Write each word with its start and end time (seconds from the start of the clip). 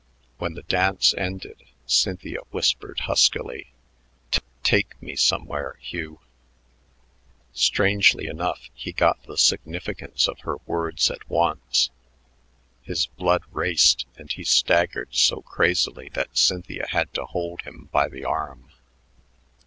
When 0.39 0.55
the 0.55 0.63
dance 0.63 1.13
ended, 1.15 1.61
Cynthia 1.85 2.39
whispered 2.49 3.01
huskily, 3.01 3.71
"Ta 4.31 4.39
take 4.63 4.99
me 4.99 5.15
somewhere, 5.15 5.77
Hugh." 5.79 6.21
Strangely 7.53 8.25
enough, 8.25 8.71
he 8.73 8.93
got 8.93 9.21
the 9.27 9.37
significance 9.37 10.27
of 10.27 10.39
her 10.39 10.57
words 10.65 11.11
at 11.11 11.29
once. 11.29 11.91
His 12.81 13.05
blood 13.05 13.43
raced, 13.51 14.07
and 14.17 14.31
he 14.31 14.43
staggered 14.43 15.13
so 15.13 15.43
crazily 15.43 16.09
that 16.15 16.35
Cynthia 16.35 16.87
had 16.89 17.13
to 17.13 17.25
hold 17.27 17.61
him 17.61 17.87
by 17.91 18.09
the 18.09 18.25
arm. 18.25 18.71